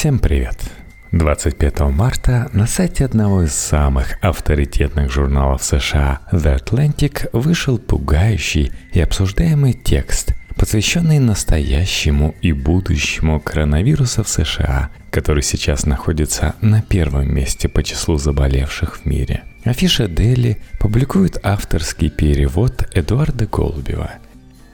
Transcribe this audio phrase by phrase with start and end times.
[0.00, 0.56] Всем привет!
[1.12, 9.00] 25 марта на сайте одного из самых авторитетных журналов США The Atlantic вышел пугающий и
[9.02, 17.68] обсуждаемый текст, посвященный настоящему и будущему коронавируса в США, который сейчас находится на первом месте
[17.68, 19.42] по числу заболевших в мире.
[19.64, 24.12] Афиша Дели публикует авторский перевод Эдуарда Голубева–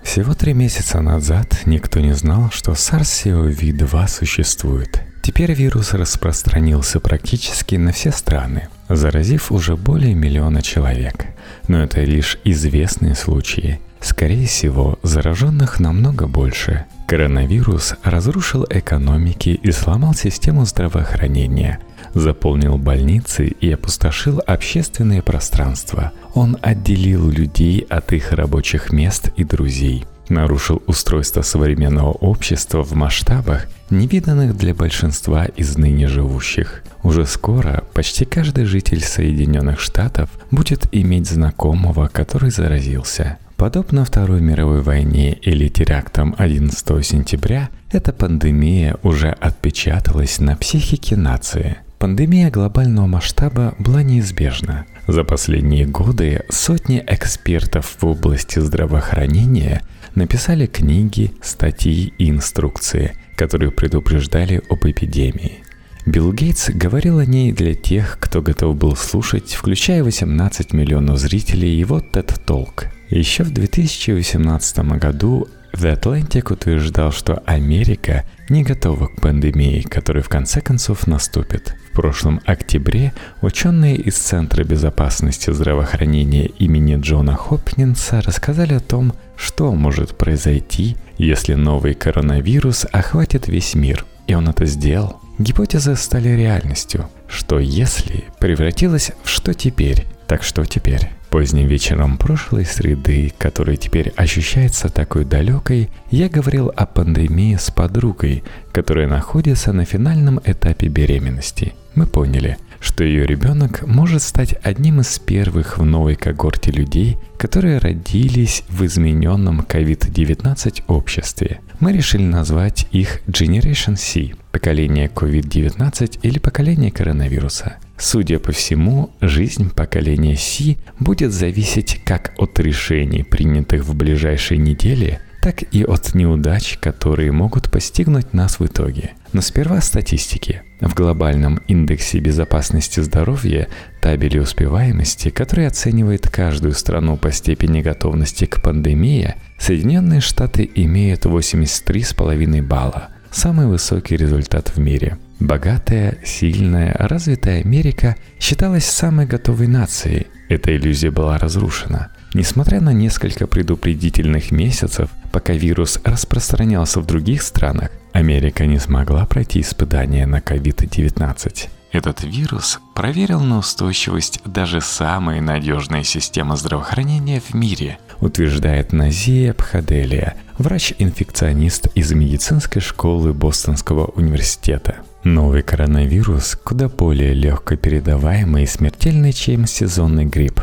[0.07, 5.03] всего три месяца назад никто не знал, что SARS-CoV-2 существует.
[5.27, 11.27] Теперь вирус распространился практически на все страны, заразив уже более миллиона человек.
[11.67, 13.81] Но это лишь известные случаи.
[14.01, 16.85] Скорее всего, зараженных намного больше.
[17.09, 21.81] Коронавирус разрушил экономики и сломал систему здравоохранения,
[22.15, 26.13] заполнил больницы и опустошил общественное пространство.
[26.35, 33.67] Он отделил людей от их рабочих мест и друзей– нарушил устройство современного общества в масштабах,
[33.91, 36.83] невиданных для большинства из ныне живущих.
[37.03, 43.39] Уже скоро почти каждый житель Соединенных Штатов будет иметь знакомого, который заразился.
[43.57, 51.79] Подобно Второй мировой войне или терактам 11 сентября, эта пандемия уже отпечаталась на психике нации.
[51.99, 54.85] Пандемия глобального масштаба была неизбежна.
[55.07, 59.81] За последние годы сотни экспертов в области здравоохранения
[60.17, 65.63] написали книги, статьи и инструкции, которые предупреждали об эпидемии.
[66.07, 71.77] Билл Гейтс говорил о ней для тех, кто готов был слушать, включая 18 миллионов зрителей
[71.77, 72.87] его TED Talk.
[73.11, 80.29] Еще в 2018 году The Atlantic утверждал, что Америка не готова к пандемии, которая в
[80.29, 81.75] конце концов наступит.
[81.91, 89.73] В прошлом октябре ученые из Центра безопасности здравоохранения имени Джона Хопкинса рассказали о том, что
[89.73, 94.07] может произойти, если новый коронавирус охватит весь мир.
[94.27, 95.21] И он это сделал.
[95.39, 97.09] Гипотезы стали реальностью.
[97.29, 100.07] Что если превратилось в что теперь?
[100.27, 101.11] Так что теперь?
[101.31, 108.43] Поздним вечером прошлой среды, которая теперь ощущается такой далекой, я говорил о пандемии с подругой,
[108.73, 111.75] которая находится на финальном этапе беременности.
[111.95, 117.79] Мы поняли, что ее ребенок может стать одним из первых в новой когорте людей, которые
[117.79, 121.61] родились в измененном COVID-19 обществе.
[121.81, 129.71] Мы решили назвать их Generation C– поколение COVID-19 или поколение коронавируса– Судя по всему, жизнь
[129.71, 136.77] поколения Си будет зависеть как от решений, принятых в ближайшие недели, так и от неудач,
[136.79, 139.13] которые могут постигнуть нас в итоге.
[139.33, 140.63] Но сперва статистики.
[140.81, 143.69] В глобальном индексе безопасности здоровья,
[144.03, 152.63] табеле успеваемости, который оценивает каждую страну по степени готовности к пандемии, Соединенные Штаты имеют 83,5
[152.63, 160.29] балла, самый высокий результат в мире– Богатая, сильная, развитая Америка считалась самой готовой нацией.
[160.49, 162.11] Эта иллюзия была разрушена.
[162.33, 169.61] Несмотря на несколько предупредительных месяцев, пока вирус распространялся в других странах, Америка не смогла пройти
[169.61, 171.69] испытания на COVID-19.
[171.93, 180.37] Этот вирус проверил на устойчивость даже самые надежные системы здравоохранения в мире, утверждает Назия Пхаделия,
[180.59, 184.97] врач-инфекционист из медицинской школы Бостонского университета.
[185.27, 190.61] Новый коронавирус куда более легко передаваемый и смертельный, чем сезонный грипп.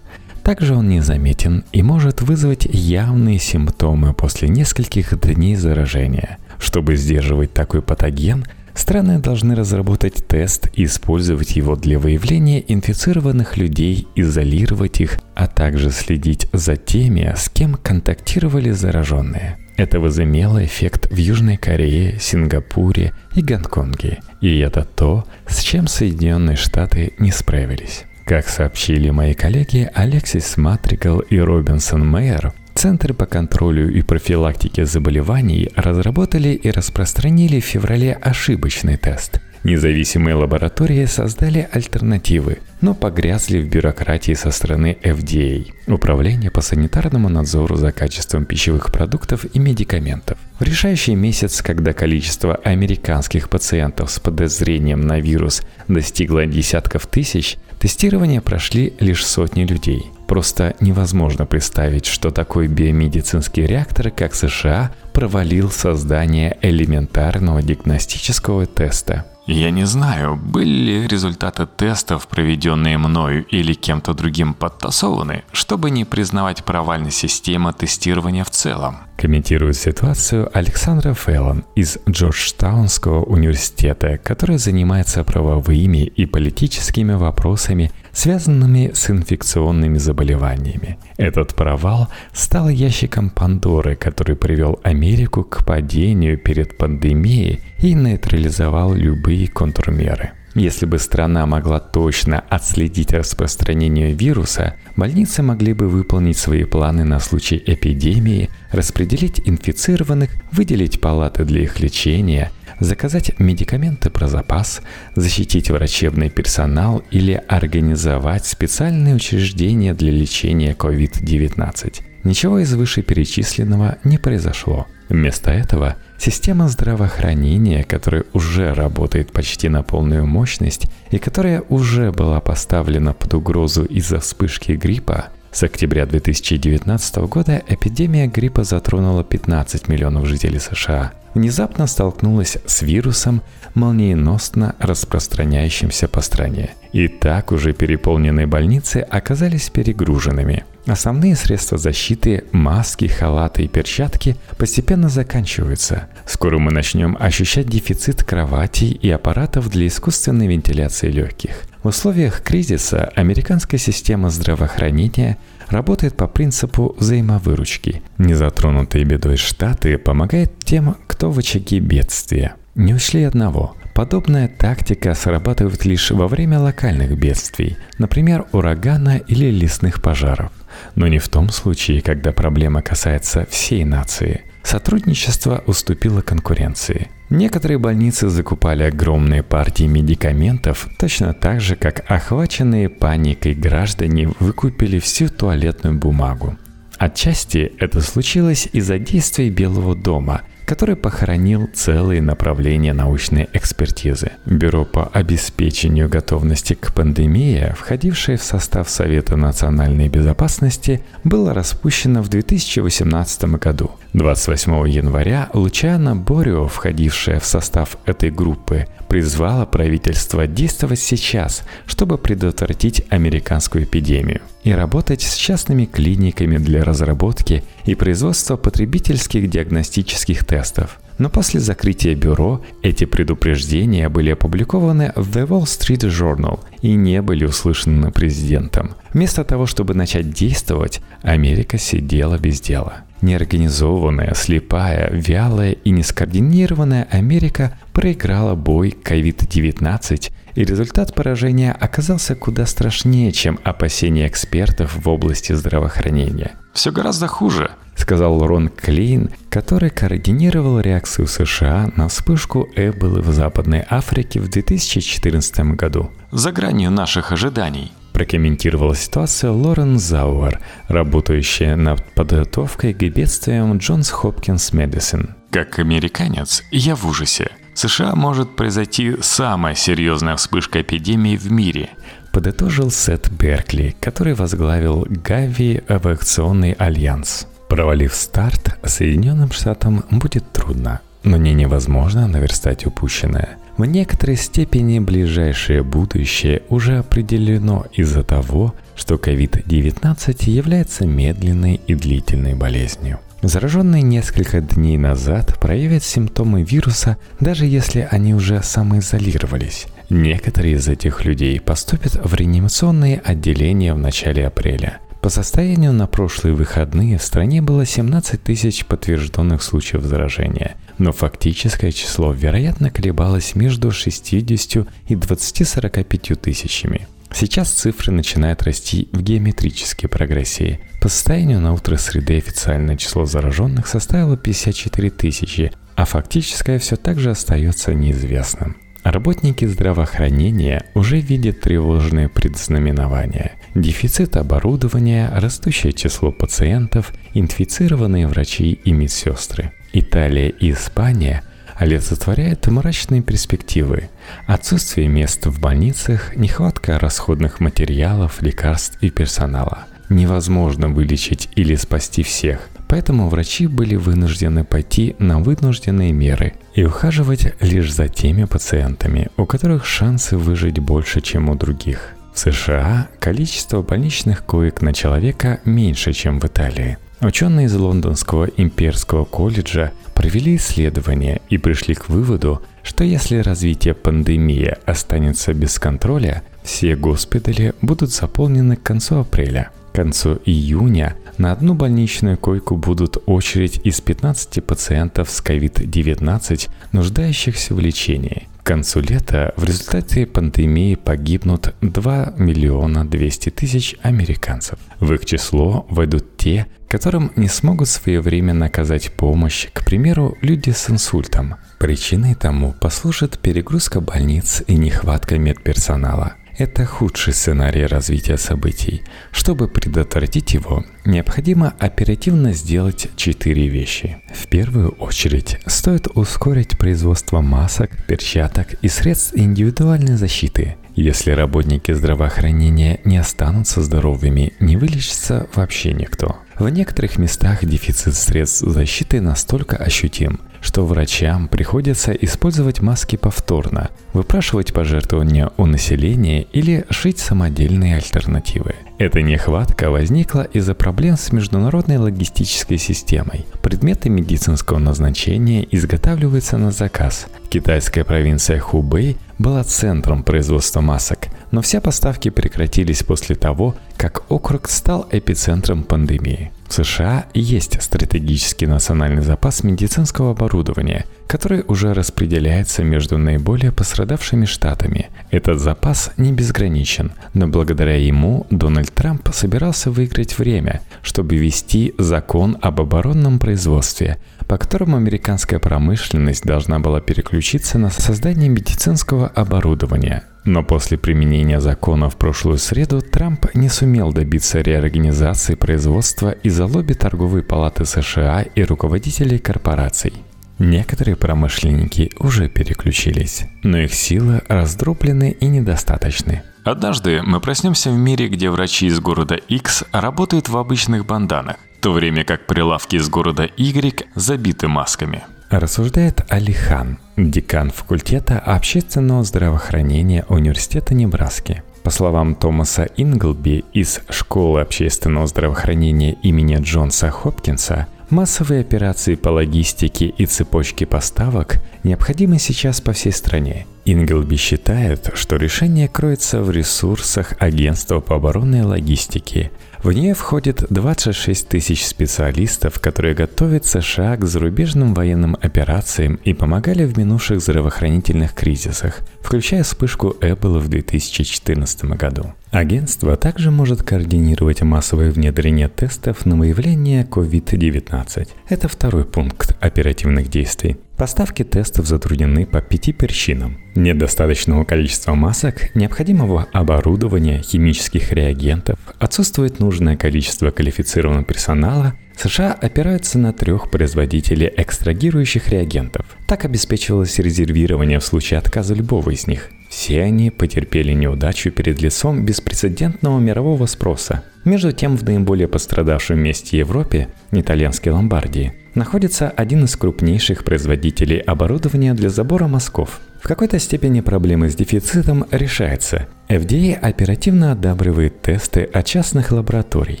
[0.42, 6.36] Также он незаметен и может вызвать явные симптомы после нескольких дней заражения.
[6.58, 14.06] Чтобы сдерживать такой патоген, страны должны разработать тест и использовать его для выявления инфицированных людей,
[14.16, 19.61] изолировать их, а также следить за теми, с кем контактировали зараженные.
[19.76, 24.20] Это возымело эффект в Южной Корее, Сингапуре и Гонконге.
[24.40, 28.04] И это то, с чем Соединенные Штаты не справились.
[28.26, 35.70] Как сообщили мои коллеги Алексис Матрикал и Робинсон Мейер, Центры по контролю и профилактике заболеваний
[35.76, 44.34] разработали и распространили в феврале ошибочный тест– Независимые лаборатории создали альтернативы, но погрязли в бюрократии
[44.34, 50.36] со стороны FDA– Управление по санитарному надзору за качеством пищевых продуктов и медикаментов.
[50.58, 58.40] В решающий месяц, когда количество американских пациентов с подозрением на вирус достигло десятков тысяч, тестирование
[58.40, 60.02] прошли лишь сотни людей–
[60.32, 69.70] Просто невозможно представить, что такой биомедицинский реактор, как США, провалил создание элементарного диагностического теста– я
[69.70, 76.64] не знаю, были ли результаты тестов, проведенные мною или кем-то другим, подтасованы, чтобы не признавать
[76.64, 78.98] провальной системы тестирования в целом.
[79.16, 89.10] Комментирует ситуацию Александра Феллон из Джорджтаунского университета, который занимается правовыми и политическими вопросами связанными с
[89.10, 90.98] инфекционными заболеваниями.
[91.16, 99.48] Этот провал стал ящиком Пандоры, который привел Америку к падению перед пандемией и нейтрализовал любые
[99.48, 100.32] контрмеры.
[100.54, 107.20] Если бы страна могла точно отследить распространение вируса, больницы могли бы выполнить свои планы на
[107.20, 112.50] случай эпидемии, распределить инфицированных, выделить палаты для их лечения–
[112.84, 114.82] заказать медикаменты про запас,
[115.14, 122.02] защитить врачебный персонал или организовать специальные учреждения для лечения COVID-19.
[122.24, 124.86] Ничего из вышеперечисленного не произошло.
[125.08, 132.40] Вместо этого система здравоохранения, которая уже работает почти на полную мощность и которая уже была
[132.40, 140.26] поставлена под угрозу из-за вспышки гриппа, с октября 2019 года эпидемия гриппа затронула 15 миллионов
[140.26, 141.12] жителей США.
[141.34, 143.42] Внезапно столкнулась с вирусом,
[143.74, 146.70] молниеносно распространяющимся по стране.
[146.92, 150.64] И так уже переполненные больницы оказались перегруженными.
[150.86, 156.08] Основные средства защиты, маски, халаты и перчатки постепенно заканчиваются.
[156.26, 161.62] Скоро мы начнем ощущать дефицит кроватей и аппаратов для искусственной вентиляции легких.
[161.84, 165.38] В условиях кризиса американская система здравоохранения
[165.68, 168.02] работает по принципу взаимовыручки.
[168.18, 172.56] Незатронутые бедой штаты помогают тем, кто в очаге бедствия.
[172.74, 173.76] Не учли одного.
[173.94, 180.50] Подобная тактика срабатывает лишь во время локальных бедствий, например, урагана или лесных пожаров.
[180.96, 187.08] Но не в том случае, когда проблема касается всей нации– Сотрудничество уступило конкуренции.
[187.30, 195.28] Некоторые больницы закупали огромные партии медикаментов, точно так же, как охваченные паникой граждане выкупили всю
[195.28, 196.56] туалетную бумагу.
[196.96, 204.32] Отчасти это случилось из-за действий Белого дома, который похоронил целые направления научной экспертизы.
[204.46, 212.28] Бюро по обеспечению готовности к пандемии, входившее в состав Совета национальной безопасности, было распущено в
[212.28, 213.90] 2018 году.
[214.14, 223.04] 28 января Лучана Борио, входившая в состав этой группы, призвала правительство действовать сейчас, чтобы предотвратить
[223.08, 231.00] американскую эпидемию и работать с частными клиниками для разработки и производства потребительских диагностических тестов.
[231.16, 237.22] Но после закрытия бюро эти предупреждения были опубликованы в The Wall Street Journal и не
[237.22, 238.94] были услышаны президентом.
[239.14, 243.04] Вместо того, чтобы начать действовать, Америка сидела без дела.
[243.22, 253.30] Неорганизованная, слепая, вялая и нескоординированная Америка проиграла бой COVID-19, и результат поражения оказался куда страшнее,
[253.30, 256.52] чем опасения экспертов в области здравоохранения.
[256.74, 263.84] «Все гораздо хуже»,— сказал Рон Клейн, который координировал реакцию США на вспышку Эболы в Западной
[263.88, 266.10] Африке в 2014 году.
[266.32, 267.92] «За гранью наших ожиданий»,
[268.22, 275.30] прокомментировала ситуацию Лорен Зауэр, работающая над подготовкой к бедствиям Джонс Хопкинс Медицин.
[275.50, 277.50] Как американец, я в ужасе.
[277.74, 281.90] В США может произойти самая серьезная вспышка эпидемии в мире.
[282.32, 287.48] Подытожил Сет Беркли, который возглавил Гави Авиационный альянс.
[287.68, 295.82] Провалив старт, Соединенным Штатам будет трудно, но не невозможно наверстать упущенное– в некоторой степени ближайшее
[295.82, 303.18] будущее уже определено из-за того, что COVID-19 является медленной и длительной болезнью.
[303.42, 309.86] Зараженные несколько дней назад проявят симптомы вируса, даже если они уже самоизолировались.
[310.10, 314.98] Некоторые из этих людей поступят в реанимационные отделения в начале апреля.
[315.22, 321.92] По состоянию на прошлые выходные в стране было 17 тысяч подтвержденных случаев заражения, но фактическое
[321.92, 327.06] число, вероятно, колебалось между 60 и 20-45 тысячами.
[327.32, 330.80] Сейчас цифры начинают расти в геометрической прогрессии.
[331.00, 337.20] По состоянию на утро среды официальное число зараженных составило 54 тысячи, а фактическое все так
[337.20, 338.76] же остается неизвестным.
[339.04, 343.52] Работники здравоохранения уже видят тревожные предзнаменования.
[343.74, 349.72] Дефицит оборудования, растущее число пациентов, инфицированные врачи и медсестры.
[349.92, 351.42] Италия и Испания
[351.76, 354.10] олицетворяют мрачные перспективы.
[354.46, 362.68] Отсутствие мест в больницах, нехватка расходных материалов, лекарств и персонала– невозможно вылечить или спасти всех.
[362.88, 369.46] Поэтому врачи были вынуждены пойти на вынужденные меры и ухаживать лишь за теми пациентами, у
[369.46, 372.14] которых шансы выжить больше, чем у других.
[372.32, 376.98] В США количество больничных коек на человека меньше, чем в Италии.
[377.20, 384.74] Ученые из Лондонского имперского колледжа провели исследование и пришли к выводу, что если развитие пандемии
[384.86, 389.70] останется без контроля, все госпитали будут заполнены к концу апреля.
[389.92, 397.74] К концу июня на одну больничную койку будут очередь из 15 пациентов с COVID-19, нуждающихся
[397.74, 398.48] в лечении.
[398.62, 404.78] К концу лета в результате пандемии погибнут 2 миллиона 200 тысяч американцев.
[405.00, 410.88] В их число войдут те, которым не смогут своевременно оказать помощь, к примеру, люди с
[410.88, 411.56] инсультом.
[411.80, 419.02] Причиной тому послужит перегрузка больниц и нехватка медперсонала– это худший сценарий развития событий.
[419.30, 424.18] Чтобы предотвратить его, необходимо оперативно сделать четыре вещи.
[424.34, 430.76] В первую очередь, стоит ускорить производство масок, перчаток и средств индивидуальной защиты.
[430.94, 436.36] Если работники здравоохранения не останутся здоровыми, не вылечится вообще никто.
[436.58, 444.72] В некоторых местах дефицит средств защиты настолько ощутим, что врачам приходится использовать маски повторно, выпрашивать
[444.72, 448.74] пожертвования у населения или шить самодельные альтернативы.
[448.98, 453.46] Эта нехватка возникла из-за проблем с международной логистической системой.
[453.62, 457.26] Предметы медицинского назначения изготавливаются на заказ.
[457.48, 464.68] Китайская провинция Хубэй была центром производства масок, но все поставки прекратились после того, как округ
[464.68, 466.50] стал эпицентром пандемии.
[466.66, 475.08] В США есть стратегический национальный запас медицинского оборудования, который уже распределяется между наиболее пострадавшими штатами.
[475.30, 482.58] Этот запас не безграничен, но благодаря ему Дональд Трамп собирался выиграть время, чтобы ввести закон
[482.60, 490.64] об оборонном производстве, по которому американская промышленность должна была переключиться на создание медицинского оборудования– но
[490.64, 497.44] после применения закона в прошлую среду Трамп не сумел добиться реорганизации производства из-за лобби торговой
[497.44, 500.12] палаты США и руководителей корпораций.
[500.58, 506.42] Некоторые промышленники уже переключились, но их силы раздроблены и недостаточны.
[506.64, 511.82] Однажды мы проснемся в мире, где врачи из города X работают в обычных банданах, в
[511.82, 520.24] то время как прилавки из города Y забиты масками– Рассуждает Алихан, декан факультета общественного здравоохранения
[520.30, 521.62] Университета Небраски.
[521.82, 530.06] По словам Томаса Инглби из Школы общественного здравоохранения имени Джонса Хопкинса, массовые операции по логистике
[530.06, 533.66] и цепочке поставок необходимы сейчас по всей стране.
[533.84, 539.50] Инглби считает, что решение кроется в ресурсах Агентства по оборонной логистике–
[539.82, 546.84] в нее входит 26 тысяч специалистов, которые готовят США к зарубежным военным операциям и помогали
[546.84, 552.32] в минувших здравоохранительных кризисах, включая вспышку Эбола в 2014 году.
[552.52, 558.28] Агентство также может координировать массовое внедрение тестов на выявление COVID-19.
[558.48, 560.76] Это второй пункт оперативных действий.
[561.02, 563.58] Поставки тестов затруднены по пяти причинам.
[563.74, 573.32] Недостаточного количества масок, необходимого оборудования, химических реагентов, отсутствует нужное количество квалифицированного персонала, США опираются на
[573.32, 576.06] трех производителей экстрагирующих реагентов.
[576.28, 579.50] Так обеспечивалось резервирование в случае отказа любого из них.
[579.72, 584.22] Все они потерпели неудачу перед лицом беспрецедентного мирового спроса.
[584.44, 591.94] Между тем, в наиболее пострадавшем месте Европе, итальянской Ломбардии, находится один из крупнейших производителей оборудования
[591.94, 593.00] для забора мазков.
[593.22, 596.06] В какой-то степени проблема с дефицитом решается.
[596.28, 600.00] FDA оперативно одабривает тесты от частных лабораторий.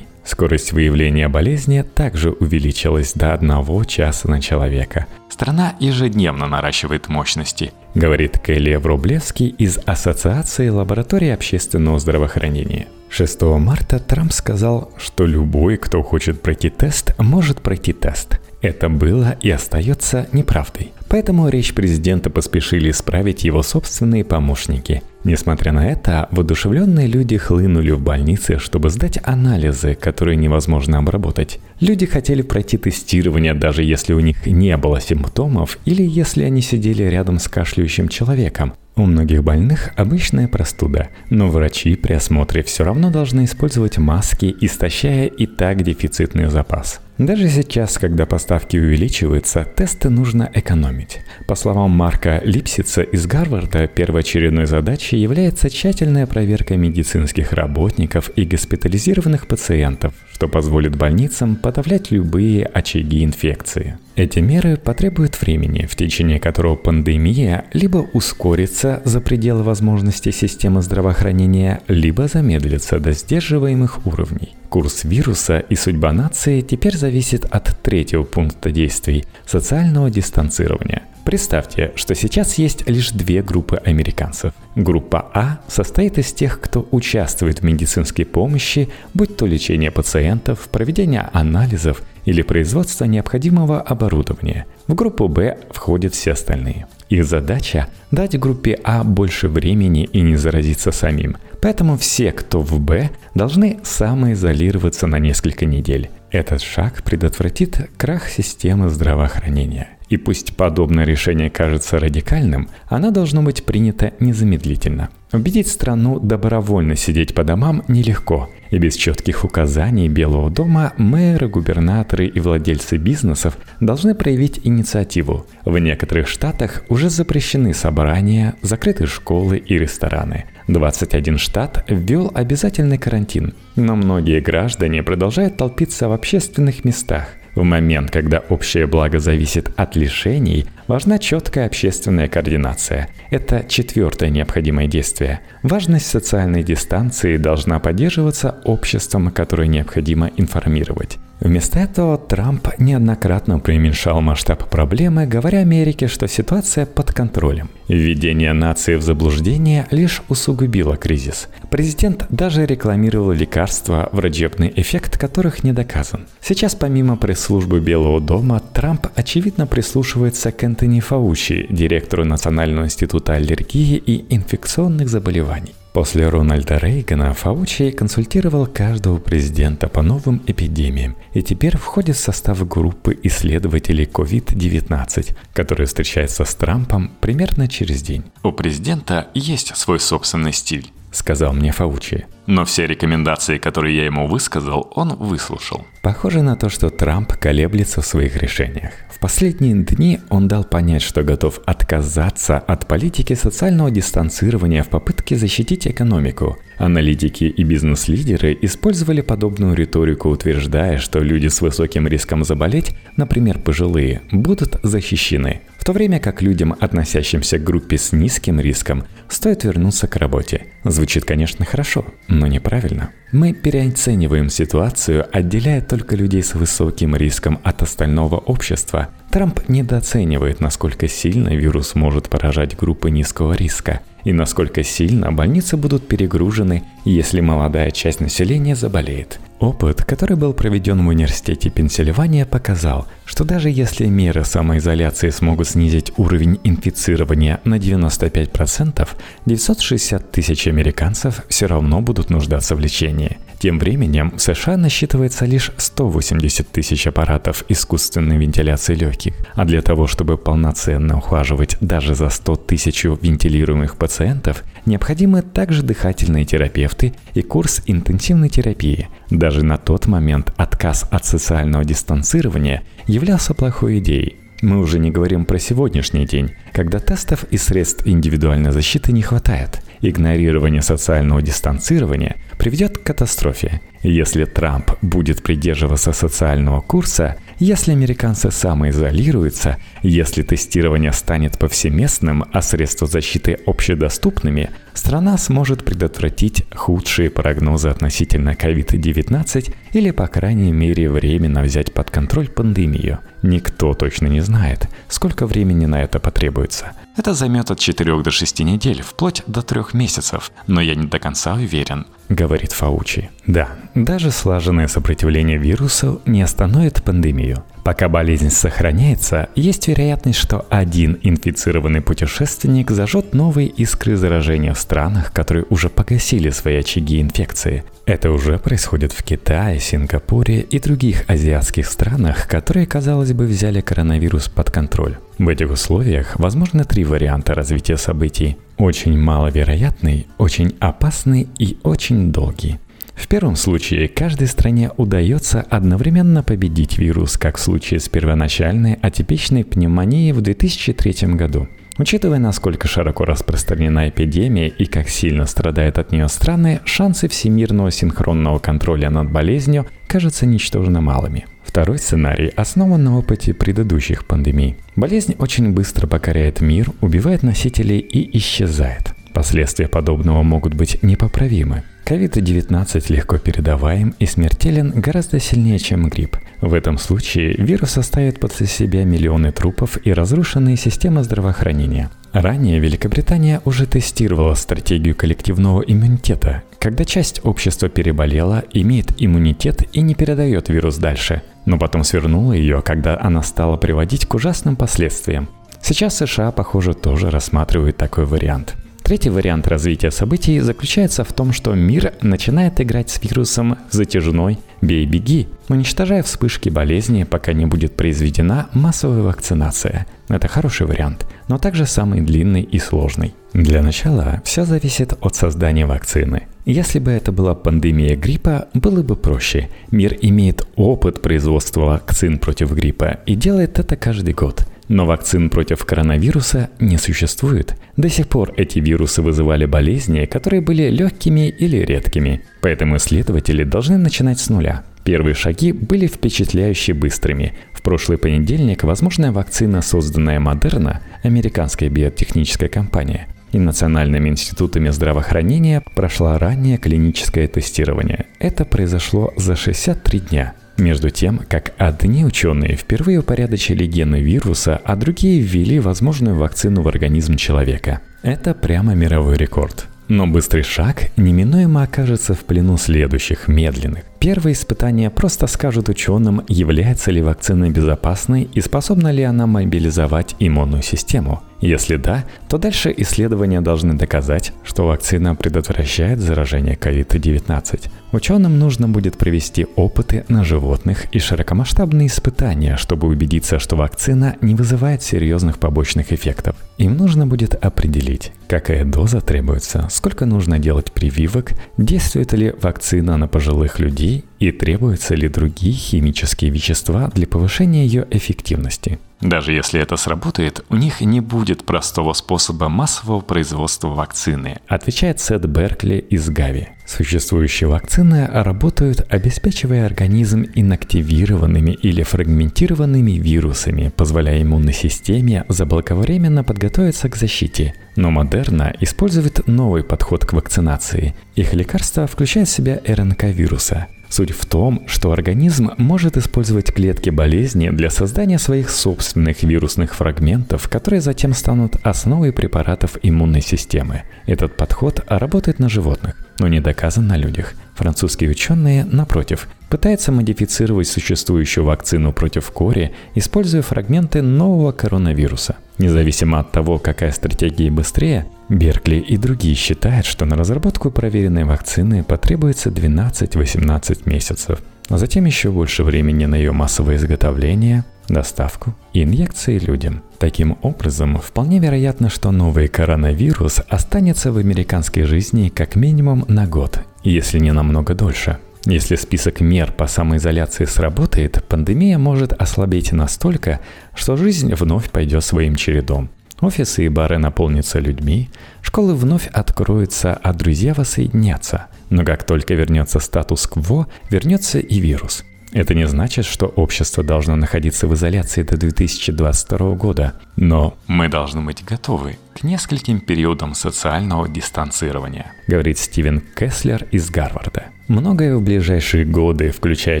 [0.22, 5.06] Скорость выявления болезни также увеличилась до одного часа на человека.
[5.30, 12.88] Страна ежедневно наращивает мощности, говорит Келли Врублевский из Ассоциации лабораторий общественного здравоохранения.
[13.10, 18.40] 6 марта Трамп сказал, что любой, кто хочет пройти тест, может пройти тест.
[18.62, 20.92] Это было и остается неправдой.
[21.08, 25.02] Поэтому речь президента поспешили исправить его собственные помощники.
[25.24, 31.60] Несмотря на это, воодушевленные люди хлынули в больницы, чтобы сдать анализы, которые невозможно обработать.
[31.80, 37.04] Люди хотели пройти тестирование, даже если у них не было симптомов или если они сидели
[37.04, 38.74] рядом с кашляющим человеком.
[38.94, 45.26] У многих больных обычная простуда, но врачи при осмотре все равно должны использовать маски, истощая
[45.28, 47.00] и так дефицитный запас.
[47.16, 51.20] Даже сейчас, когда поставки увеличиваются, тесты нужно экономить.
[51.46, 58.44] По словам Марка Липсица из Гарварда, первоочередной задачей задачей является тщательная проверка медицинских работников и
[58.44, 63.98] госпитализированных пациентов, что позволит больницам подавлять любые очаги инфекции.
[64.14, 71.80] Эти меры потребуют времени, в течение которого пандемия либо ускорится за пределы возможностей системы здравоохранения,
[71.88, 74.54] либо замедлится до сдерживаемых уровней.
[74.68, 82.16] Курс вируса и судьба нации теперь зависит от третьего пункта действий– социального дистанцирования– Представьте, что
[82.16, 84.52] сейчас есть лишь две группы американцев.
[84.74, 91.30] Группа А состоит из тех, кто участвует в медицинской помощи, будь то лечение пациентов, проведение
[91.32, 94.66] анализов или производство необходимого оборудования.
[94.86, 96.86] В группу Б входят все остальные.
[97.08, 101.36] Их задача– дать группе А больше времени и не заразиться самим.
[101.60, 106.10] Поэтому все, кто в Б, должны самоизолироваться на несколько недель.
[106.30, 109.88] Этот шаг предотвратит крах системы здравоохранения.
[110.12, 115.08] И пусть подобное решение кажется радикальным, оно должно быть принято незамедлительно.
[115.32, 122.26] Убедить страну добровольно сидеть по домам нелегко, и без четких указаний Белого дома мэры, губернаторы
[122.26, 125.46] и владельцы бизнесов должны проявить инициативу.
[125.64, 130.44] В некоторых штатах уже запрещены собрания, закрыты школы и рестораны.
[130.68, 137.28] 21 штат ввел обязательный карантин, но многие граждане продолжают толпиться в общественных местах.
[137.54, 143.08] В момент, когда общее благо зависит от лишений, важна четкая общественная координация.
[143.30, 145.40] Это четвертое необходимое действие.
[145.62, 151.18] Важность социальной дистанции должна поддерживаться обществом, которое необходимо информировать.
[151.42, 157.68] Вместо этого Трамп неоднократно преуменьшал масштаб проблемы, говоря Америке, что ситуация под контролем.
[157.88, 161.48] Введение нации в заблуждение лишь усугубило кризис.
[161.68, 166.26] Президент даже рекламировал лекарства, врачебный эффект которых не доказан.
[166.40, 173.96] Сейчас помимо пресс-службы Белого дома, Трамп очевидно прислушивается к Энтони Фаучи, директору Национального института аллергии
[173.96, 175.74] и инфекционных заболеваний.
[175.92, 182.66] После Рональда Рейгана Фаучи консультировал каждого президента по новым эпидемиям и теперь входит в состав
[182.66, 188.24] группы исследователей COVID-19, которые встречаются с Трампом примерно через день.
[188.42, 192.26] У президента есть свой собственный стиль.— сказал мне Фаучи.
[192.46, 195.86] Но все рекомендации, которые я ему высказал, он выслушал.
[196.02, 198.92] Похоже на то, что Трамп колеблется в своих решениях
[199.22, 205.86] последние дни он дал понять, что готов отказаться от политики социального дистанцирования в попытке защитить
[205.86, 206.58] экономику.
[206.76, 214.22] Аналитики и бизнес-лидеры использовали подобную риторику, утверждая, что люди с высоким риском заболеть, например, пожилые,
[214.32, 220.06] будут защищены, в то время как людям, относящимся к группе с низким риском, стоит вернуться
[220.06, 220.66] к работе.
[220.84, 223.10] Звучит, конечно, хорошо, но неправильно.
[223.32, 229.08] Мы переоцениваем ситуацию, отделяя только людей с высоким риском от остального общества.
[229.32, 236.06] Трамп недооценивает, насколько сильно вирус может поражать группы низкого риска и насколько сильно больницы будут
[236.06, 239.40] перегружены, если молодая часть населения заболеет.
[239.62, 246.12] Опыт, который был проведен в университете Пенсильвания, показал, что даже если меры самоизоляции смогут снизить
[246.16, 249.08] уровень инфицирования на 95%,
[249.46, 253.38] 960 тысяч американцев все равно будут нуждаться в лечении.
[253.60, 260.08] Тем временем в США насчитывается лишь 180 тысяч аппаратов искусственной вентиляции легких, а для того,
[260.08, 267.82] чтобы полноценно ухаживать даже за 100 тысяч вентилируемых пациентов, необходимы также дыхательные терапевты и курс
[267.86, 269.06] интенсивной терапии.
[269.52, 275.44] Даже на тот момент отказ от социального дистанцирования являлся плохой идеей, мы уже не говорим
[275.44, 279.82] про сегодняшний день, когда тестов и средств индивидуальной защиты не хватает.
[280.00, 283.82] Игнорирование социального дистанцирования приведет к катастрофе.
[284.02, 293.06] Если Трамп будет придерживаться социального курса, если американцы самоизолируются, если тестирование станет повсеместным, а средства
[293.06, 301.94] защиты общедоступными, страна сможет предотвратить худшие прогнозы относительно COVID-19 или, по крайней мере, временно взять
[301.94, 303.20] под контроль пандемию.
[303.42, 306.92] Никто точно не знает, сколько времени на это потребуется.
[307.16, 311.20] Это займет от 4 до 6 недель, вплоть до 3 месяцев, но я не до
[311.20, 313.30] конца уверен, говорит Фаучи.
[313.46, 317.64] Да, даже слаженное сопротивление вирусу не остановит пандемию.
[317.84, 325.32] Пока болезнь сохраняется, есть вероятность, что один инфицированный путешественник зажжет новые искры заражения в странах,
[325.32, 327.82] которые уже погасили свои очаги инфекции.
[328.06, 334.48] Это уже происходит в Китае, Сингапуре и других азиатских странах, которые, казалось бы, взяли коронавирус
[334.48, 335.16] под контроль.
[335.38, 338.56] В этих условиях возможны три варианта развития событий.
[338.76, 342.78] Очень маловероятный, очень опасный и очень долгий.
[343.14, 349.64] В первом случае каждой стране удается одновременно победить вирус, как в случае с первоначальной атипичной
[349.64, 351.68] пневмонией в 2003 году.
[351.98, 358.58] Учитывая, насколько широко распространена эпидемия и как сильно страдают от нее страны, шансы всемирного синхронного
[358.58, 361.46] контроля над болезнью кажутся ничтожно малыми.
[361.62, 364.76] Второй сценарий основан на опыте предыдущих пандемий.
[364.96, 369.14] Болезнь очень быстро покоряет мир, убивает носителей и исчезает.
[369.32, 371.82] Последствия подобного могут быть непоправимы.
[372.04, 376.36] COVID-19 легко передаваем и смертелен гораздо сильнее, чем грипп.
[376.60, 382.10] В этом случае вирус оставит после себя миллионы трупов и разрушенные системы здравоохранения.
[382.32, 390.14] Ранее Великобритания уже тестировала стратегию коллективного иммунитета, когда часть общества переболела, имеет иммунитет и не
[390.14, 395.48] передает вирус дальше, но потом свернула ее, когда она стала приводить к ужасным последствиям.
[395.80, 398.76] Сейчас США, похоже, тоже рассматривают такой вариант.
[399.02, 405.48] Третий вариант развития событий заключается в том, что мир начинает играть с вирусом затяжной «бей-беги»,
[405.68, 410.06] уничтожая вспышки болезни, пока не будет произведена массовая вакцинация.
[410.28, 413.34] Это хороший вариант, но также самый длинный и сложный.
[413.52, 416.44] Для начала все зависит от создания вакцины.
[416.64, 419.68] Если бы это была пандемия гриппа, было бы проще.
[419.90, 424.64] Мир имеет опыт производства вакцин против гриппа и делает это каждый год.
[424.92, 427.76] Но вакцин против коронавируса не существует.
[427.96, 432.42] До сих пор эти вирусы вызывали болезни, которые были легкими или редкими.
[432.60, 434.84] Поэтому исследователи должны начинать с нуля.
[435.02, 437.54] Первые шаги были впечатляюще быстрыми.
[437.72, 446.38] В прошлый понедельник возможная вакцина, созданная Модерна, американская биотехническая компания, и национальными институтами здравоохранения прошла
[446.38, 448.26] раннее клиническое тестирование.
[448.38, 450.52] Это произошло за 63 дня.
[450.82, 456.88] Между тем, как одни ученые впервые упорядочили гены вируса, а другие ввели возможную вакцину в
[456.88, 458.00] организм человека.
[458.22, 459.86] Это прямо мировой рекорд.
[460.08, 464.02] Но быстрый шаг неминуемо окажется в плену следующих, медленных.
[464.18, 470.82] Первые испытания просто скажут ученым, является ли вакцина безопасной и способна ли она мобилизовать иммунную
[470.82, 471.44] систему.
[471.62, 477.88] Если да, то дальше исследования должны доказать, что вакцина предотвращает заражение COVID-19.
[478.10, 484.56] Ученым нужно будет провести опыты на животных и широкомасштабные испытания, чтобы убедиться, что вакцина не
[484.56, 486.56] вызывает серьезных побочных эффектов.
[486.82, 493.28] Им нужно будет определить, какая доза требуется, сколько нужно делать прививок, действует ли вакцина на
[493.28, 498.98] пожилых людей и требуются ли другие химические вещества для повышения ее эффективности.
[499.20, 505.46] Даже если это сработает, у них не будет простого способа массового производства вакцины, отвечает Сет
[505.46, 506.70] Беркли из Гави.
[506.84, 517.16] Существующие вакцины работают, обеспечивая организм инактивированными или фрагментированными вирусами, позволяя иммунной системе заблаговременно подготовиться к
[517.16, 517.74] защите.
[517.96, 521.14] Но Модерна использует новый подход к вакцинации.
[521.34, 527.08] Их лекарства включают в себя РНК вируса– Суть в том, что организм может использовать клетки
[527.08, 534.02] болезни для создания своих собственных вирусных фрагментов, которые затем станут основой препаратов иммунной системы.
[534.26, 537.54] Этот подход работает на животных, но не доказан на людях.
[537.76, 545.54] Французские ученые, напротив, пытаются модифицировать существующую вакцину против кори, используя фрагменты нового коронавируса.
[545.78, 552.02] Независимо от того, какая стратегия быстрее, Беркли и другие считают, что на разработку проверенной вакцины
[552.02, 559.58] потребуется 12-18 месяцев, а затем еще больше времени на ее массовое изготовление, доставку и инъекции
[559.58, 560.02] людям.
[560.18, 566.80] Таким образом, вполне вероятно, что новый коронавирус останется в американской жизни как минимум на год,
[567.02, 568.38] если не намного дольше.
[568.64, 573.58] Если список мер по самоизоляции сработает, пандемия может ослабеть настолько,
[573.94, 576.10] что жизнь вновь пойдет своим чередом.
[576.40, 578.28] Офисы и бары наполнятся людьми,
[578.62, 581.66] школы вновь откроются, а друзья воссоединятся.
[581.90, 585.24] Но как только вернется статус-кво, вернется и вирус.
[585.52, 591.42] Это не значит, что общество должно находиться в изоляции до 2022 года, но мы должны
[591.42, 597.66] быть готовы к нескольким периодам социального дистанцирования, говорит Стивен Кеслер из Гарварда.
[597.88, 600.00] Многое в ближайшие годы, включая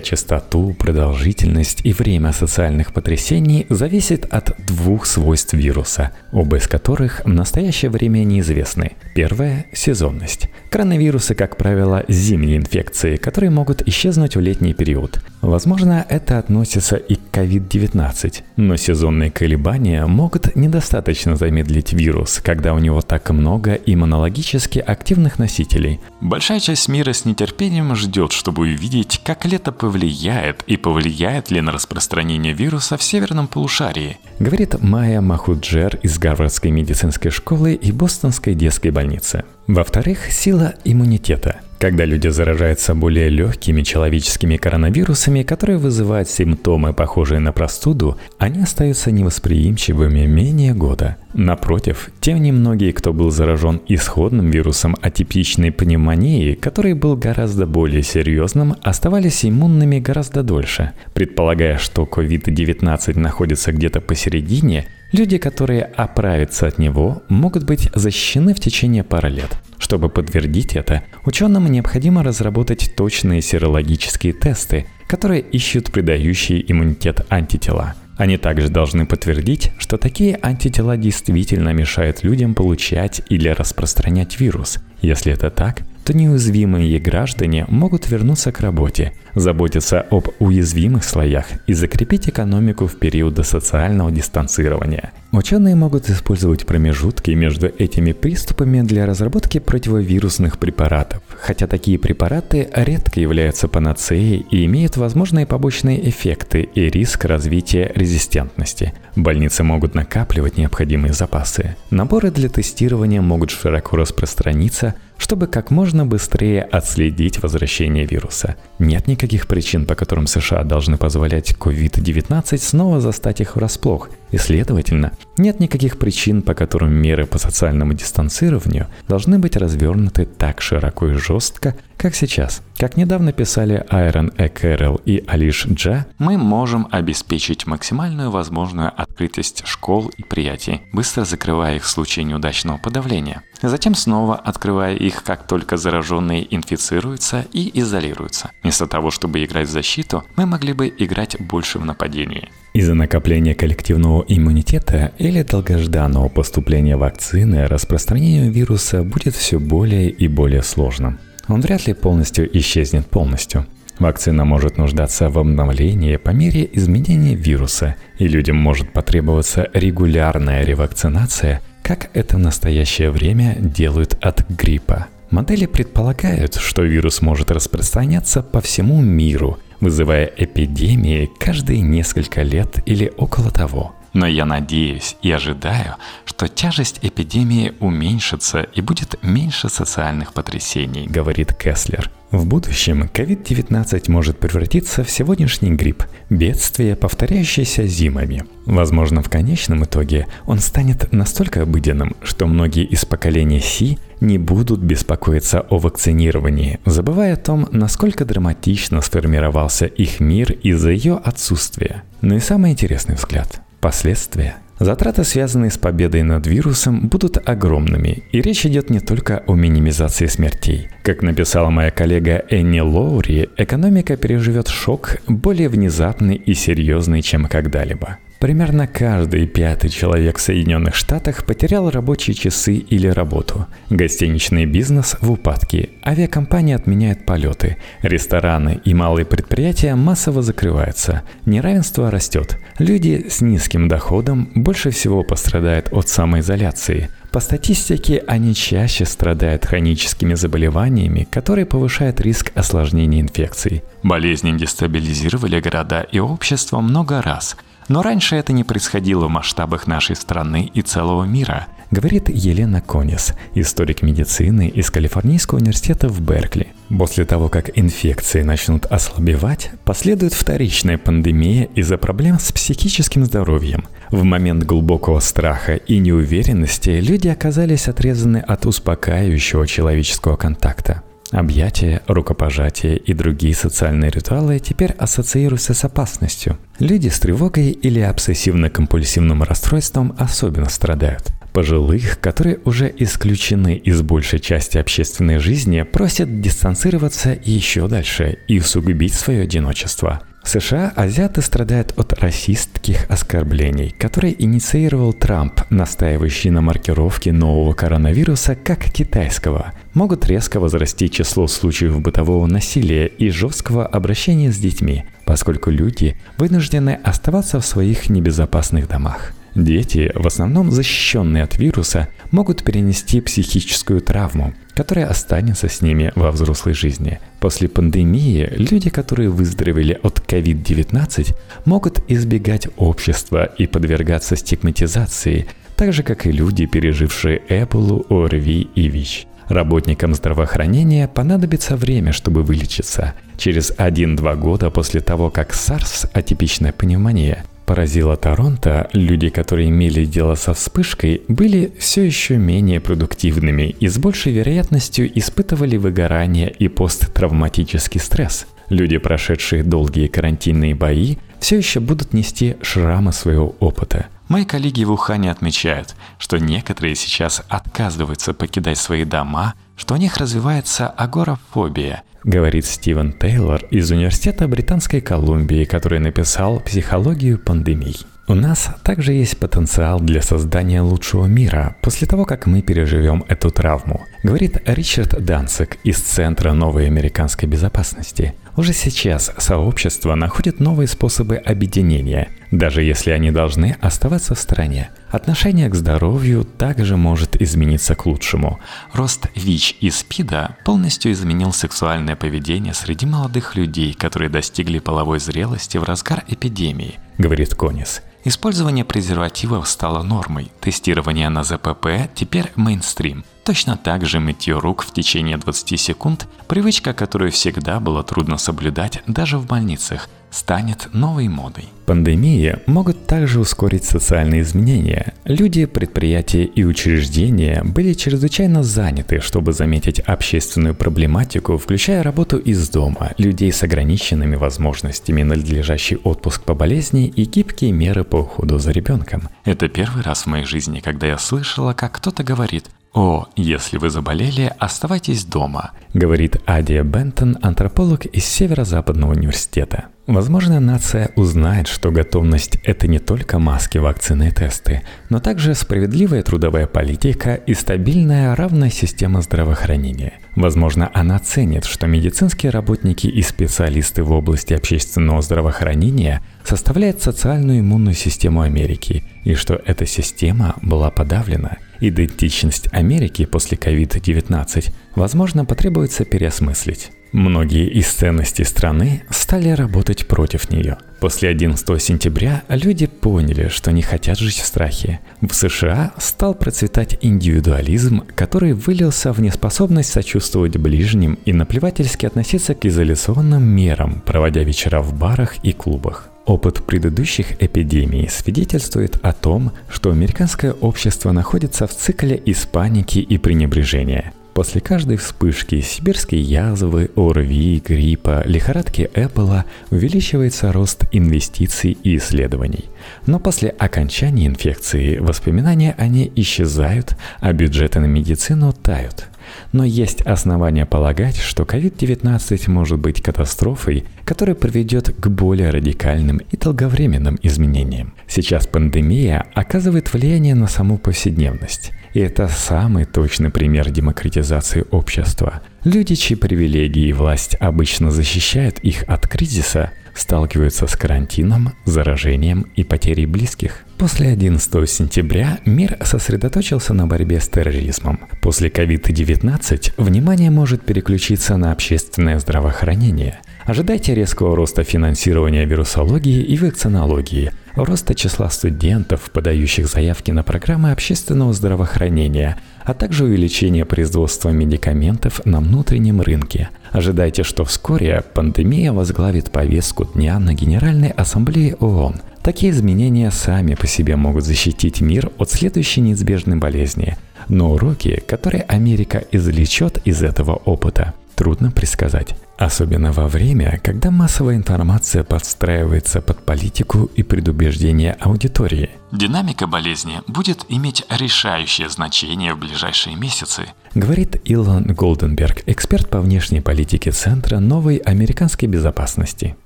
[0.00, 7.28] частоту, продолжительность и время социальных потрясений, зависит от двух свойств вируса, оба из которых в
[7.28, 8.92] настоящее время неизвестны.
[9.14, 10.48] Первое– сезонность.
[10.72, 15.20] Коронавирусы, как правило, зимние инфекции, которые могут исчезнуть в летний период.
[15.42, 22.78] Возможно, это относится и к COVID-19, но сезонные колебания могут недостаточно замедлить вирус, когда у
[22.78, 26.00] него так много иммунологически активных носителей.
[26.22, 31.72] Большая часть мира с нетерпением ждет, чтобы увидеть, как лето повлияет и повлияет ли на
[31.72, 34.16] распространение вируса в северном полушарии.
[34.38, 39.44] Говорит Майя Махуджер из Гарвардской медицинской школы и Бостонской детской больницы.
[39.72, 47.50] Во-вторых, сила иммунитета– когда люди заражаются более легкими человеческими коронавирусами, которые вызывают симптомы, похожие на
[47.50, 51.16] простуду, они остаются невосприимчивыми менее года.
[51.34, 58.76] Напротив, те немногие, кто был заражен исходным вирусом атипичной пневмонии, который был гораздо более серьезным,
[58.84, 60.92] оставались иммунными гораздо дольше.
[61.14, 68.60] Предполагая, что COVID-19 находится где-то посередине, люди, которые оправятся от него, могут быть защищены в
[68.60, 69.58] течение пары лет.
[69.78, 77.94] Чтобы подтвердить это, ученым необходимо разработать точные серологические тесты, которые ищут придающие иммунитет антитела.
[78.16, 84.78] Они также должны подтвердить, что такие антитела действительно мешают людям получать или распространять вирус.
[85.00, 91.72] Если это так, то неуязвимые граждане могут вернуться к работе, заботиться об уязвимых слоях и
[91.72, 95.12] закрепить экономику в периоды социального дистанцирования.
[95.32, 103.18] Ученые могут использовать промежутки между этими приступами для разработки противовирусных препаратов, хотя такие препараты редко
[103.18, 108.92] являются панацеей и имеют возможные побочные эффекты и риск развития резистентности.
[109.16, 111.76] Больницы могут накапливать необходимые запасы.
[111.90, 118.56] Наборы для тестирования могут широко распространиться, чтобы как можно быстрее отследить возвращение вируса.
[118.78, 125.12] Нет никаких причин, по которым США должны позволять COVID-19 снова застать их врасплох, и следовательно,
[125.36, 131.14] нет никаких причин, по которым меры по социальному дистанцированию должны быть развернуты так широко и
[131.14, 132.62] жестко, как сейчас.
[132.78, 134.48] Как недавно писали Айрон Э.
[134.48, 141.76] Кэрролл и Алиш Джа, мы можем обеспечить максимальную возможную открытость школ и приятий, быстро закрывая
[141.76, 143.42] их в случае неудачного подавления.
[143.62, 148.50] Затем снова открывая их, как только зараженные инфицируются и изолируются.
[148.64, 152.48] Вместо того, чтобы играть в защиту, мы могли бы играть больше в нападении.
[152.72, 160.64] Из-за накопления коллективного иммунитета или долгожданного поступления вакцины распространение вируса будет все более и более
[160.64, 161.20] сложным.
[161.46, 163.64] Он вряд ли полностью исчезнет полностью.
[164.00, 171.62] Вакцина может нуждаться в обновлении по мере изменения вируса, и людям может потребоваться регулярная ревакцинация,
[171.84, 175.06] как это в настоящее время делают от гриппа.
[175.30, 183.12] Модели предполагают, что вирус может распространяться по всему миру– вызывая эпидемии каждые несколько лет или
[183.16, 183.92] около того.
[184.12, 191.54] Но я надеюсь и ожидаю, что тяжесть эпидемии уменьшится и будет меньше социальных потрясений, говорит
[191.54, 192.10] Кеслер.
[192.30, 198.44] В будущем COVID-19 может превратиться в сегодняшний грипп, бедствие, повторяющееся зимами.
[198.64, 204.80] Возможно, в конечном итоге он станет настолько обыденным, что многие из поколения Си не будут
[204.80, 212.02] беспокоиться о вакцинировании, забывая о том, насколько драматично сформировался их мир из-за ее отсутствия.
[212.22, 218.40] Но и самый интересный взгляд– последствия– Затраты, связанные с победой над вирусом, будут огромными, и
[218.40, 220.88] речь идет не только о минимизации смертей.
[221.04, 228.18] Как написала моя коллега Энни Лоури, экономика переживет шок более внезапный и серьезный, чем когда-либо.
[228.42, 233.68] Примерно каждый пятый человек в Соединенных Штатах потерял рабочие часы или работу.
[233.88, 242.58] Гостиничный бизнес в упадке, авиакомпании отменяют полеты, рестораны и малые предприятия массово закрываются, неравенство растет.
[242.80, 247.10] Люди с низким доходом больше всего пострадают от самоизоляции.
[247.30, 253.84] По статистике, они чаще страдают хроническими заболеваниями, которые повышают риск осложнений инфекций.
[254.02, 257.56] Болезни дестабилизировали города и общество много раз–
[257.92, 263.34] но раньше это не происходило в масштабах нашей страны и целого мира, говорит Елена Конис,
[263.54, 266.68] историк медицины из Калифорнийского университета в Беркли.
[266.88, 273.84] После того, как инфекции начнут ослабевать, последует вторичная пандемия из-за проблем с психическим здоровьем.
[274.10, 281.02] В момент глубокого страха и неуверенности люди оказались отрезаны от успокаивающего человеческого контакта.
[281.32, 286.58] Объятия, рукопожатия и другие социальные ритуалы теперь ассоциируются с опасностью.
[286.78, 291.32] Люди с тревогой или обсессивно-компульсивным расстройством особенно страдают.
[291.54, 299.14] Пожилых, которые уже исключены из большей части общественной жизни, просят дистанцироваться еще дальше и усугубить
[299.14, 307.74] свое одиночество– США азиаты страдают от расистских оскорблений, которые инициировал Трамп, настаивающий на маркировке нового
[307.74, 309.72] коронавируса как китайского.
[309.94, 316.98] Могут резко возрасти число случаев бытового насилия и жесткого обращения с детьми, поскольку люди вынуждены
[317.02, 319.32] оставаться в своих небезопасных домах.
[319.54, 326.32] Дети, в основном защищенные от вируса, могут перенести психическую травму, которая останется с ними во
[326.32, 327.20] взрослой жизни.
[327.38, 336.02] После пандемии люди, которые выздоровели от COVID-19, могут избегать общества и подвергаться стигматизации, так же
[336.02, 339.26] как и люди, пережившие Эболу, ОРВИ и ВИЧ.
[339.48, 343.14] Работникам здравоохранения понадобится время, чтобы вылечиться.
[343.36, 350.34] Через 1-2 года после того, как SARS, атипичная пневмония, поразила Торонто, люди, которые имели дело
[350.34, 357.98] со вспышкой, были все еще менее продуктивными и с большей вероятностью испытывали выгорание и посттравматический
[357.98, 358.46] стресс.
[358.68, 364.08] Люди, прошедшие долгие карантинные бои, все еще будут нести шрамы своего опыта.
[364.28, 370.18] Мои коллеги в Ухане отмечают, что некоторые сейчас отказываются покидать свои дома, что у них
[370.18, 377.96] развивается агорафобия, говорит Стивен Тейлор из Университета Британской Колумбии, который написал «Психологию пандемий».
[378.28, 383.50] У нас также есть потенциал для создания лучшего мира после того, как мы переживем эту
[383.50, 388.34] травму, говорит Ричард Данцик из Центра новой американской безопасности.
[388.56, 394.90] Уже сейчас сообщество находит новые способы объединения, даже если они должны оставаться в стороне.
[395.10, 398.60] Отношение к здоровью также может измениться к лучшему.
[398.92, 405.78] Рост ВИЧ и СПИДа полностью изменил сексуальное поведение среди молодых людей, которые достигли половой зрелости
[405.78, 408.02] в разгар эпидемии, говорит Конис.
[408.24, 410.52] Использование презервативов стало нормой.
[410.60, 413.24] Тестирование на ЗПП теперь мейнстрим.
[413.44, 419.02] Точно так же мытье рук в течение 20 секунд, привычка, которую всегда было трудно соблюдать
[419.08, 421.64] даже в больницах, станет новой модой.
[421.84, 425.12] Пандемии могут также ускорить социальные изменения.
[425.24, 433.10] Люди, предприятия и учреждения были чрезвычайно заняты, чтобы заметить общественную проблематику, включая работу из дома,
[433.18, 439.28] людей с ограниченными возможностями, надлежащий отпуск по болезни и гибкие меры по уходу за ребенком.
[439.44, 443.88] Это первый раз в моей жизни, когда я слышала, как кто-то говорит «О, если вы
[443.88, 449.86] заболели, оставайтесь дома», говорит Адия Бентон, антрополог из Северо-Западного университета.
[450.06, 456.22] Возможно, нация узнает, что готовность– это не только маски, вакцины и тесты, но также справедливая
[456.22, 460.14] трудовая политика и стабильная равная система здравоохранения.
[460.36, 467.94] Возможно, она ценит, что медицинские работники и специалисты в области общественного здравоохранения составляют социальную иммунную
[467.94, 471.56] систему Америки, и что эта система была подавлена–
[471.88, 476.90] идентичность Америки после COVID-19, возможно, потребуется переосмыслить.
[477.12, 480.78] Многие из ценностей страны стали работать против нее.
[480.98, 485.00] После 11 сентября люди поняли, что не хотят жить в страхе.
[485.20, 492.64] В США стал процветать индивидуализм, который вылился в неспособность сочувствовать ближним и наплевательски относиться к
[492.64, 496.11] изоляционным мерам, проводя вечера в барах и клубах.
[496.24, 503.18] Опыт предыдущих эпидемий свидетельствует о том, что американское общество находится в цикле из паники и
[503.18, 504.12] пренебрежения.
[504.32, 512.66] После каждой вспышки сибирской язвы, ОРВИ, гриппа, лихорадки Эппла увеличивается рост инвестиций и исследований.
[513.04, 519.08] Но после окончания инфекции воспоминания о ней исчезают, а бюджеты на медицину тают–
[519.52, 526.36] но есть основания полагать, что COVID-19 может быть катастрофой, которая приведет к более радикальным и
[526.36, 527.94] долговременным изменениям.
[528.06, 531.72] Сейчас пандемия оказывает влияние на саму повседневность.
[531.94, 535.42] И это самый точный пример демократизации общества.
[535.64, 542.64] Люди, чьи привилегии и власть обычно защищают их от кризиса, сталкиваются с карантином, заражением и
[542.64, 543.60] потерей близких.
[543.78, 548.00] После 11 сентября мир сосредоточился на борьбе с терроризмом.
[548.20, 553.20] После COVID-19 внимание может переключиться на общественное здравоохранение.
[553.44, 561.32] Ожидайте резкого роста финансирования вирусологии и вакцинологии, роста числа студентов, подающих заявки на программы общественного
[561.32, 566.50] здравоохранения– а также увеличение производства медикаментов на внутреннем рынке.
[566.70, 571.96] Ожидайте, что вскоре пандемия возглавит повестку дня на Генеральной Ассамблее ООН.
[572.22, 576.96] Такие изменения сами по себе могут защитить мир от следующей неизбежной болезни.
[577.28, 582.16] Но уроки, которые Америка извлечет из этого опыта, трудно предсказать.
[582.42, 588.70] Особенно во время, когда массовая информация подстраивается под политику и предубеждение аудитории.
[588.90, 593.44] Динамика болезни будет иметь решающее значение в ближайшие месяцы,
[593.76, 599.36] говорит Илон Голденберг, эксперт по внешней политике Центра новой американской безопасности.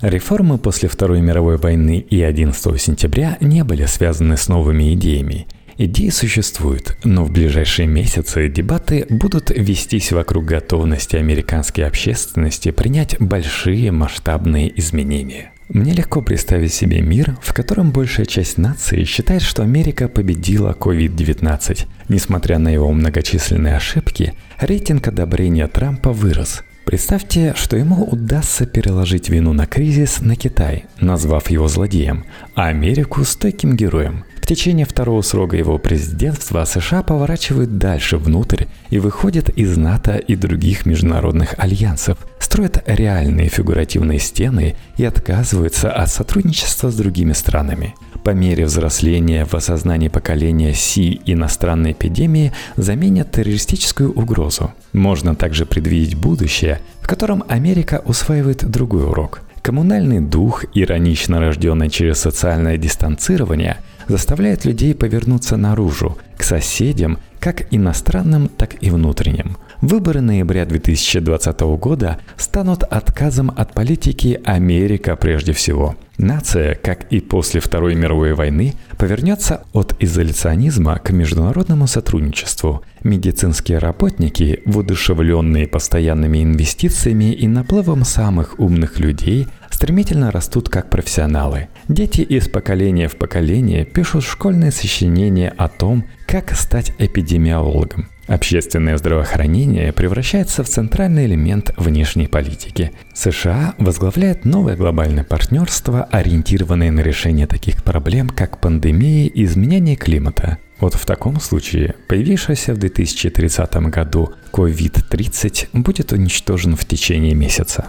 [0.00, 5.46] Реформы после Второй мировой войны и 11 сентября не были связаны с новыми идеями–
[5.82, 13.90] Идеи существуют, но в ближайшие месяцы дебаты будут вестись вокруг готовности американской общественности принять большие
[13.90, 15.52] масштабные изменения.
[15.70, 21.86] Мне легко представить себе мир, в котором большая часть нации считает, что Америка победила COVID-19.
[22.10, 26.62] Несмотря на его многочисленные ошибки, рейтинг одобрения Трампа вырос.
[26.84, 33.24] Представьте, что ему удастся переложить вину на кризис на Китай, назвав его злодеем, а Америку
[33.24, 40.16] стойким героем– течение второго срока его президентства США поворачивают дальше внутрь и выходят из НАТО
[40.16, 47.94] и других международных альянсов, строят реальные фигуративные стены и отказываются от сотрудничества с другими странами.
[48.24, 54.72] По мере взросления в осознании поколения Си иностранной эпидемии заменят террористическую угрозу.
[54.92, 62.18] Можно также предвидеть будущее, в котором Америка усваивает другой урок– Коммунальный дух, иронично рожденный через
[62.18, 63.76] социальное дистанцирование,
[64.08, 69.56] заставляет людей повернуться наружу, к соседям, как иностранным, так и внутренним.
[69.80, 75.96] Выборы ноября 2020 года станут отказом от политики Америка прежде всего.
[76.18, 82.82] Нация, как и после Второй мировой войны, повернется от изоляционизма к международному сотрудничеству.
[83.02, 91.68] Медицинские работники, воодушевленные постоянными инвестициями и наплывом самых умных людей, стремительно растут как профессионалы.
[91.90, 98.06] Дети из поколения в поколение пишут школьные сочинения о том, как стать эпидемиологом.
[98.28, 102.92] Общественное здравоохранение превращается в центральный элемент внешней политики.
[103.12, 110.58] США возглавляет новое глобальное партнерство, ориентированное на решение таких проблем, как пандемия и изменение климата.
[110.78, 117.88] Вот в таком случае появившийся в 2030 году COVID-30 будет уничтожен в течение месяца.